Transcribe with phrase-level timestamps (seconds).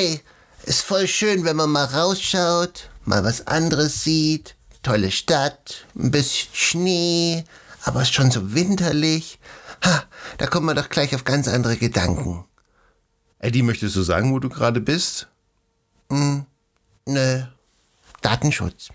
[0.00, 0.18] Hey,
[0.64, 4.56] ist voll schön, wenn man mal rausschaut, mal was anderes sieht.
[4.82, 7.44] Tolle Stadt, ein bisschen Schnee,
[7.84, 9.38] aber schon so winterlich.
[9.84, 10.04] Ha,
[10.38, 12.46] da kommt man doch gleich auf ganz andere Gedanken.
[13.40, 15.28] Eddie, möchtest du sagen, wo du gerade bist?
[16.08, 16.46] Hm,
[17.04, 17.42] nö,
[18.22, 18.88] Datenschutz.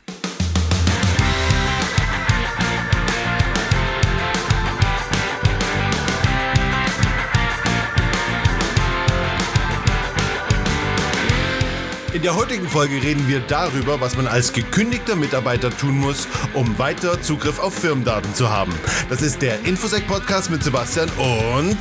[12.15, 16.79] In der heutigen Folge reden wir darüber, was man als gekündigter Mitarbeiter tun muss, um
[16.79, 18.73] weiter Zugriff auf Firmendaten zu haben.
[19.09, 21.75] Das ist der Infosec Podcast mit Sebastian und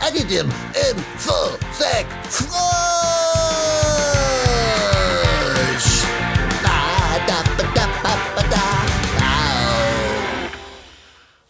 [0.00, 0.48] Eddie dem
[0.90, 2.54] Infosec Frosch.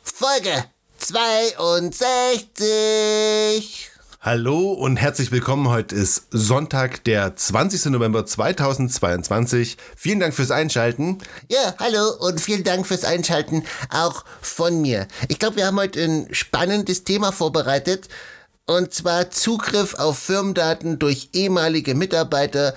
[0.02, 0.64] Folge
[0.98, 3.83] 62.
[4.26, 5.68] Hallo und herzlich willkommen.
[5.68, 7.92] Heute ist Sonntag, der 20.
[7.92, 9.76] November 2022.
[9.96, 11.18] Vielen Dank fürs Einschalten.
[11.50, 15.08] Ja, hallo und vielen Dank fürs Einschalten auch von mir.
[15.28, 18.08] Ich glaube, wir haben heute ein spannendes Thema vorbereitet
[18.64, 22.74] und zwar Zugriff auf Firmendaten durch ehemalige Mitarbeiter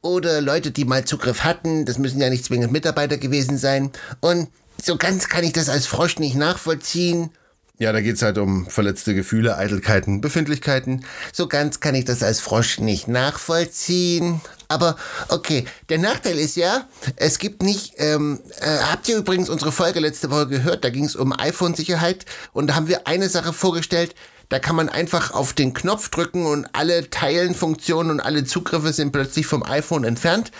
[0.00, 1.86] oder Leute, die mal Zugriff hatten.
[1.86, 3.90] Das müssen ja nicht zwingend Mitarbeiter gewesen sein.
[4.20, 4.48] Und
[4.80, 7.30] so ganz kann ich das als Frosch nicht nachvollziehen.
[7.76, 11.04] Ja, da geht's halt um verletzte Gefühle, Eitelkeiten, Befindlichkeiten.
[11.32, 14.40] So ganz kann ich das als Frosch nicht nachvollziehen.
[14.68, 14.94] Aber
[15.28, 16.86] okay, der Nachteil ist ja,
[17.16, 21.04] es gibt nicht, ähm, äh, habt ihr übrigens unsere Folge letzte Woche gehört, da ging
[21.04, 24.14] es um iPhone-Sicherheit und da haben wir eine Sache vorgestellt,
[24.50, 29.10] da kann man einfach auf den Knopf drücken und alle Teilenfunktionen und alle Zugriffe sind
[29.10, 30.52] plötzlich vom iPhone entfernt.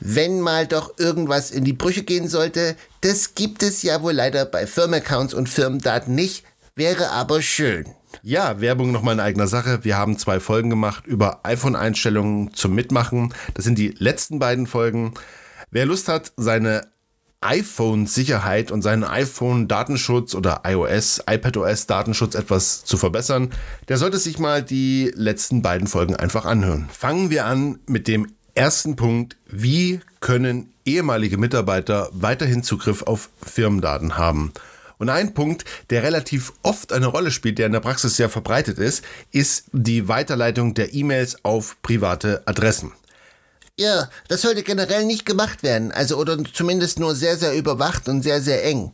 [0.00, 4.44] Wenn mal doch irgendwas in die Brüche gehen sollte, das gibt es ja wohl leider
[4.44, 6.44] bei Firmenaccounts und Firmendaten nicht,
[6.76, 7.86] wäre aber schön.
[8.22, 9.84] Ja, Werbung nochmal in eigener Sache.
[9.84, 13.34] Wir haben zwei Folgen gemacht über iPhone-Einstellungen zum Mitmachen.
[13.54, 15.14] Das sind die letzten beiden Folgen.
[15.70, 16.88] Wer Lust hat, seine
[17.40, 23.50] iPhone-Sicherheit und seinen iPhone-Datenschutz oder iOS, iPadOS-Datenschutz etwas zu verbessern,
[23.88, 26.88] der sollte sich mal die letzten beiden Folgen einfach anhören.
[26.90, 28.26] Fangen wir an mit dem
[28.58, 29.36] ersten Punkt.
[29.46, 34.52] Wie können ehemalige Mitarbeiter weiterhin Zugriff auf Firmendaten haben?
[34.98, 38.78] Und ein Punkt, der relativ oft eine Rolle spielt, der in der Praxis sehr verbreitet
[38.78, 42.92] ist, ist die Weiterleitung der E-Mails auf private Adressen.
[43.78, 45.92] Ja, das sollte generell nicht gemacht werden.
[45.92, 48.90] Also, oder zumindest nur sehr, sehr überwacht und sehr, sehr eng.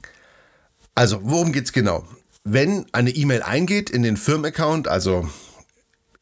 [0.95, 2.07] Also, worum geht's genau?
[2.45, 5.27] Wenn eine E-Mail eingeht in den Firmenaccount, also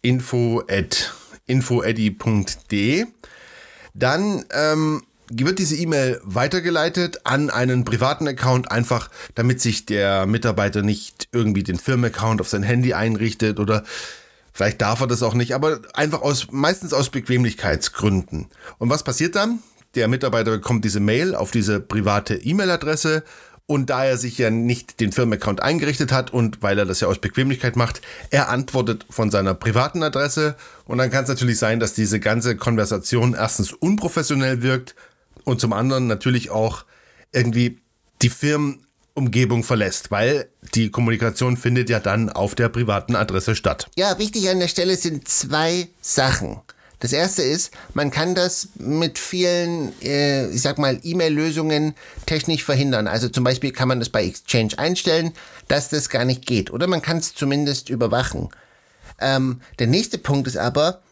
[0.00, 1.12] info at
[1.52, 3.06] infoeddy.de,
[3.94, 10.82] dann ähm, wird diese E-Mail weitergeleitet an einen privaten Account, einfach damit sich der Mitarbeiter
[10.82, 13.84] nicht irgendwie den Firmenaccount auf sein Handy einrichtet oder
[14.54, 18.48] Vielleicht darf er das auch nicht, aber einfach aus, meistens aus Bequemlichkeitsgründen.
[18.76, 19.60] Und was passiert dann?
[19.94, 23.24] Der Mitarbeiter bekommt diese Mail auf diese private E-Mail-Adresse
[23.66, 27.08] und da er sich ja nicht den Firmenaccount eingerichtet hat und weil er das ja
[27.08, 31.80] aus Bequemlichkeit macht, er antwortet von seiner privaten Adresse und dann kann es natürlich sein,
[31.80, 34.94] dass diese ganze Konversation erstens unprofessionell wirkt
[35.44, 36.84] und zum anderen natürlich auch
[37.32, 37.80] irgendwie
[38.20, 43.88] die Firmen Umgebung verlässt, weil die Kommunikation findet ja dann auf der privaten Adresse statt.
[43.96, 46.60] Ja, wichtig an der Stelle sind zwei Sachen.
[47.02, 51.96] Das erste ist, man kann das mit vielen, äh, ich sag mal, E-Mail-Lösungen
[52.26, 53.08] technisch verhindern.
[53.08, 55.32] Also zum Beispiel kann man das bei Exchange einstellen,
[55.66, 56.70] dass das gar nicht geht.
[56.70, 58.50] Oder man kann es zumindest überwachen.
[59.20, 61.02] Ähm, der nächste Punkt ist aber,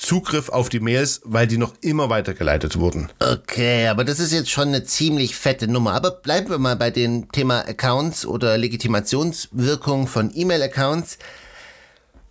[0.00, 3.10] Zugriff auf die Mails, weil die noch immer weitergeleitet wurden.
[3.18, 5.92] Okay, aber das ist jetzt schon eine ziemlich fette Nummer.
[5.92, 11.18] Aber bleiben wir mal bei dem Thema Accounts oder Legitimationswirkung von E-Mail-Accounts.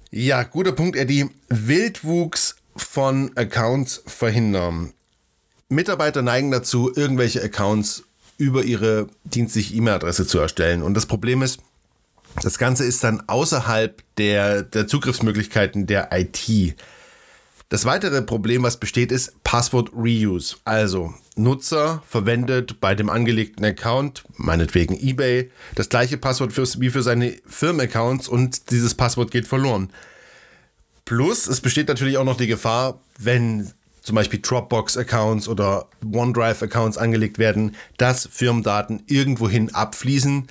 [0.09, 1.29] Ja, guter Punkt, Eddie.
[1.49, 4.93] Wildwuchs von Accounts verhindern.
[5.69, 8.03] Mitarbeiter neigen dazu, irgendwelche Accounts
[8.39, 10.81] über ihre dienstliche E-Mail-Adresse zu erstellen.
[10.81, 11.59] Und das Problem ist,
[12.41, 16.75] Das Ganze ist dann außerhalb der, der Zugriffsmöglichkeiten der IT.
[17.69, 20.55] Das weitere Problem, was besteht, ist Passwort Reuse.
[20.65, 27.03] Also Nutzer verwendet bei dem angelegten Account, meinetwegen eBay, das gleiche Passwort für, wie für
[27.03, 29.91] seine Firmenaccounts und dieses Passwort geht verloren.
[31.05, 37.37] Plus, es besteht natürlich auch noch die Gefahr, wenn zum Beispiel Dropbox-Accounts oder OneDrive-Accounts angelegt
[37.37, 40.47] werden, dass Firmendaten irgendwohin abfließen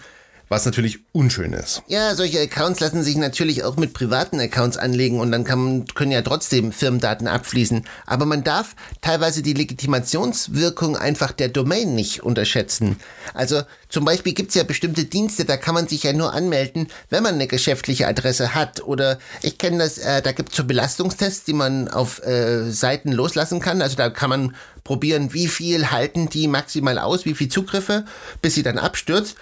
[0.49, 1.83] was natürlich unschön ist.
[1.89, 6.13] Ja, solche Accounts lassen sich natürlich auch mit privaten Accounts anlegen und dann kann, können
[6.13, 7.85] ja trotzdem Firmendaten abfließen.
[8.07, 12.97] Aber man darf teilweise die Legitimationswirkung einfach der Domain nicht unterschätzen.
[13.35, 16.89] Also zum Beispiel gibt es ja bestimmte Dienste, da kann man sich ja nur anmelden,
[17.11, 18.83] wenn man eine geschäftliche Adresse hat.
[18.83, 23.13] Oder ich kenne das, äh, da gibt es so Belastungstests, die man auf äh, Seiten
[23.13, 23.83] loslassen kann.
[23.83, 28.07] Also da kann man probieren, wie viel halten die maximal aus, wie viel Zugriffe,
[28.41, 29.37] bis sie dann abstürzt.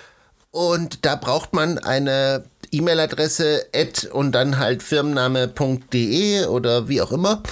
[0.56, 7.42] Und da braucht man eine E-Mail-Adresse at und dann halt firmenname.de oder wie auch immer.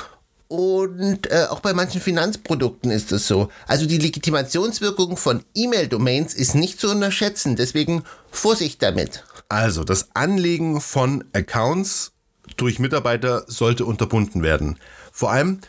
[0.48, 3.50] Und äh, auch bei manchen Finanzprodukten ist es so.
[3.66, 7.56] Also die Legitimationswirkung von E-Mail-Domains ist nicht zu unterschätzen.
[7.56, 9.22] Deswegen Vorsicht damit.
[9.50, 12.12] Also das Anlegen von Accounts
[12.56, 14.78] durch Mitarbeiter sollte unterbunden werden.
[15.12, 15.60] Vor allem,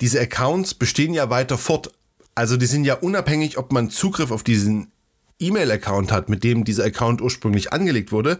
[0.00, 1.90] diese Accounts bestehen ja weiter fort.
[2.36, 4.92] Also die sind ja unabhängig, ob man Zugriff auf diesen
[5.38, 8.38] E-Mail-Account hat, mit dem dieser Account ursprünglich angelegt wurde,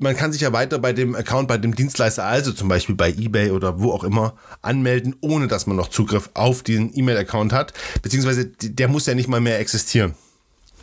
[0.00, 3.10] man kann sich ja weiter bei dem Account, bei dem Dienstleister, also zum Beispiel bei
[3.10, 7.74] eBay oder wo auch immer, anmelden, ohne dass man noch Zugriff auf diesen E-Mail-Account hat.
[8.02, 10.14] Beziehungsweise der muss ja nicht mal mehr existieren.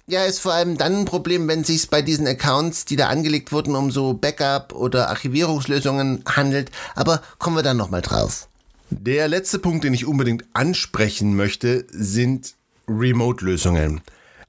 [0.09, 3.07] Ja, ist vor allem dann ein Problem, wenn es sich bei diesen Accounts, die da
[3.07, 6.71] angelegt wurden, um so Backup- oder Archivierungslösungen handelt.
[6.95, 8.47] Aber kommen wir dann nochmal drauf.
[8.89, 12.53] Der letzte Punkt, den ich unbedingt ansprechen möchte, sind
[12.87, 14.01] Remote-Lösungen.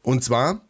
[0.02, 0.62] Und zwar,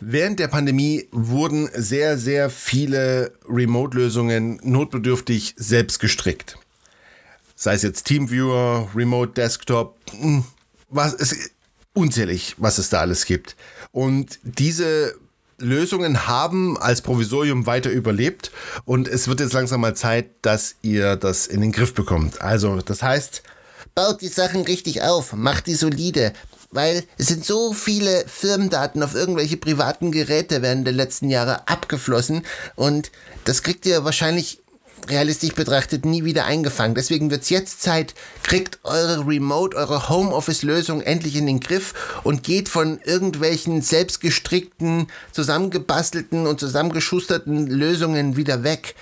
[0.00, 6.58] während der Pandemie wurden sehr, sehr viele Remote-Lösungen notbedürftig selbst gestrickt.
[7.54, 10.44] Sei es jetzt Teamviewer, Remote Desktop, hm,
[10.88, 11.50] was es
[11.94, 13.56] unzählig, was es da alles gibt.
[13.92, 15.14] Und diese
[15.58, 18.50] Lösungen haben als Provisorium weiter überlebt
[18.84, 22.40] und es wird jetzt langsam mal Zeit, dass ihr das in den Griff bekommt.
[22.40, 23.42] Also, das heißt,
[23.94, 26.32] baut die Sachen richtig auf, macht die solide,
[26.72, 32.44] weil es sind so viele Firmendaten auf irgendwelche privaten Geräte während der letzten Jahre abgeflossen
[32.74, 33.12] und
[33.44, 34.58] das kriegt ihr wahrscheinlich
[35.08, 36.94] realistisch betrachtet nie wieder eingefangen.
[36.94, 42.42] Deswegen wird es jetzt Zeit, kriegt eure Remote, eure Homeoffice-Lösung endlich in den Griff und
[42.42, 48.94] geht von irgendwelchen selbstgestrickten, zusammengebastelten und zusammengeschusterten Lösungen wieder weg.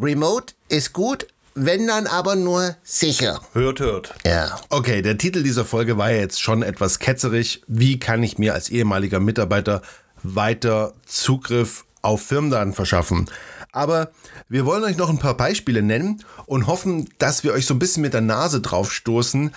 [0.00, 1.26] Remote ist gut,
[1.56, 3.40] wenn dann aber nur sicher.
[3.54, 4.14] Hört, hört.
[4.24, 4.60] Ja.
[4.68, 7.62] Okay, der Titel dieser Folge war ja jetzt schon etwas ketzerig.
[7.66, 9.82] Wie kann ich mir als ehemaliger Mitarbeiter
[10.22, 13.28] weiter Zugriff auf Firmendaten verschaffen?
[13.72, 14.10] Aber
[14.48, 17.78] wir wollen euch noch ein paar Beispiele nennen und hoffen, dass wir euch so ein
[17.78, 19.52] bisschen mit der Nase drauf stoßen,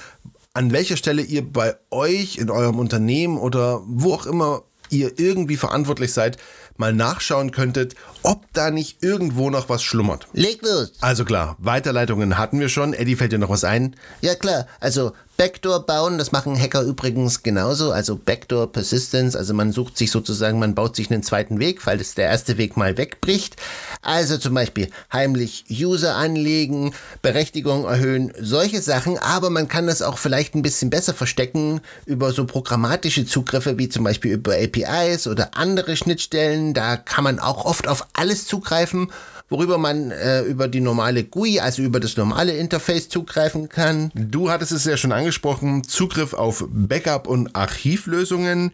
[0.53, 5.57] an welcher Stelle ihr bei euch in eurem Unternehmen oder wo auch immer ihr irgendwie
[5.57, 6.37] verantwortlich seid,
[6.77, 10.27] mal nachschauen könntet, ob da nicht irgendwo noch was schlummert.
[10.33, 10.93] Leg los.
[11.01, 12.93] Also klar, Weiterleitungen hatten wir schon.
[12.93, 13.95] Eddie, fällt dir noch was ein?
[14.21, 19.71] Ja klar, also Backdoor bauen, das machen Hacker übrigens genauso, also Backdoor Persistence, also man
[19.71, 23.55] sucht sich sozusagen, man baut sich einen zweiten Weg, falls der erste Weg mal wegbricht.
[24.01, 30.17] Also zum Beispiel heimlich User anlegen, Berechtigung erhöhen, solche Sachen, aber man kann das auch
[30.17, 35.55] vielleicht ein bisschen besser verstecken über so programmatische Zugriffe wie zum Beispiel über APIs oder
[35.55, 36.73] andere Schnittstellen.
[36.73, 39.09] Da kann man auch oft auf alles zugreifen
[39.49, 44.11] worüber man äh, über die normale GUI, also über das normale Interface zugreifen kann.
[44.13, 48.71] Du hattest es ja schon angesprochen, Zugriff auf Backup- und Archivlösungen.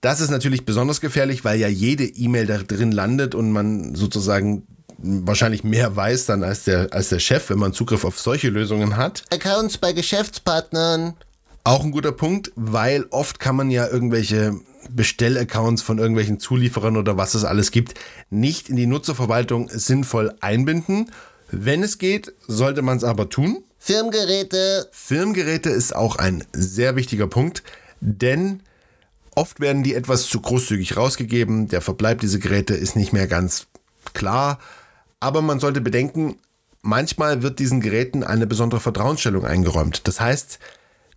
[0.00, 4.66] Das ist natürlich besonders gefährlich, weil ja jede E-Mail da drin landet und man sozusagen
[5.02, 8.96] wahrscheinlich mehr weiß dann als der, als der Chef, wenn man Zugriff auf solche Lösungen
[8.96, 9.24] hat.
[9.30, 11.14] Accounts bei Geschäftspartnern.
[11.64, 14.58] Auch ein guter Punkt, weil oft kann man ja irgendwelche
[14.94, 17.94] Bestellaccounts von irgendwelchen Zulieferern oder was es alles gibt,
[18.30, 21.10] nicht in die Nutzerverwaltung sinnvoll einbinden.
[21.50, 23.64] Wenn es geht, sollte man es aber tun.
[23.78, 24.88] Firmgeräte.
[24.92, 27.62] Firmgeräte ist auch ein sehr wichtiger Punkt,
[28.00, 28.60] denn
[29.34, 31.68] oft werden die etwas zu großzügig rausgegeben.
[31.68, 33.66] Der Verbleib dieser Geräte ist nicht mehr ganz
[34.12, 34.58] klar.
[35.18, 36.38] Aber man sollte bedenken,
[36.82, 40.06] manchmal wird diesen Geräten eine besondere Vertrauensstellung eingeräumt.
[40.06, 40.58] Das heißt,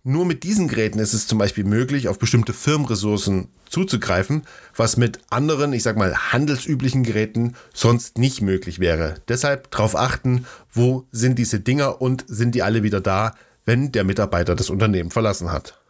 [0.04, 4.42] nur mit diesen Geräten ist es zum Beispiel möglich, auf bestimmte Firmenressourcen zuzugreifen,
[4.76, 9.14] was mit anderen, ich sag mal, handelsüblichen Geräten sonst nicht möglich wäre.
[9.28, 13.34] Deshalb darauf achten, wo sind diese Dinger und sind die alle wieder da,
[13.64, 15.80] wenn der Mitarbeiter das Unternehmen verlassen hat.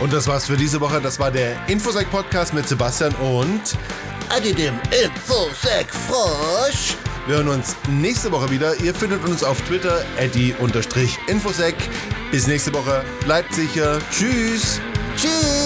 [0.00, 1.00] Und das war's für diese Woche.
[1.00, 3.76] Das war der Infosec Podcast mit Sebastian und
[4.28, 6.96] Adi dem Infosec Frosch.
[7.28, 8.74] Wir hören uns nächste Woche wieder.
[8.80, 11.74] Ihr findet uns auf Twitter, eddy-infosec.
[12.30, 13.04] Bis nächste Woche.
[13.26, 13.98] Bleibt sicher.
[14.10, 14.80] Tschüss.
[15.14, 15.57] Tschüss.